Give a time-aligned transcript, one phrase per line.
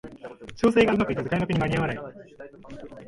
[0.55, 1.97] 調整がうまくいかず開幕に間に合わない